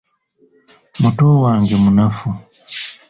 [1.01, 2.27] Muto Wange munafu.